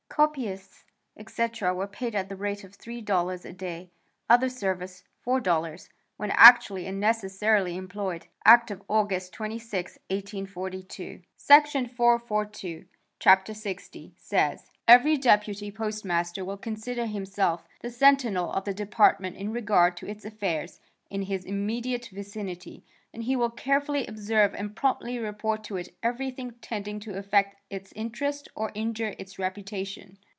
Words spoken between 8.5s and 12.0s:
of August 26, 1842.) Section